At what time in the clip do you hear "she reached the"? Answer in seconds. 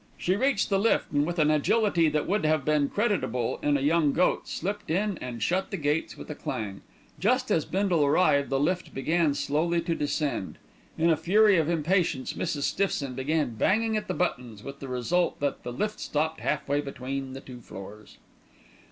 0.17-0.79